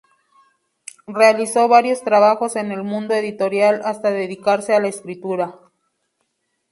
[1.05, 5.53] Realizó varios trabajos en el mundo editorial hasta dedicarse a la escritura.